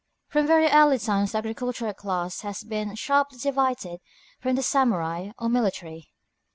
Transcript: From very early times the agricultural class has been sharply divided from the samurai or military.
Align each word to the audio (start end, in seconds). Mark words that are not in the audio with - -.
From 0.29 0.47
very 0.47 0.65
early 0.67 0.97
times 0.97 1.31
the 1.33 1.37
agricultural 1.37 1.93
class 1.93 2.41
has 2.41 2.63
been 2.63 2.95
sharply 2.95 3.37
divided 3.37 3.99
from 4.39 4.55
the 4.55 4.63
samurai 4.63 5.29
or 5.37 5.47
military. 5.47 6.07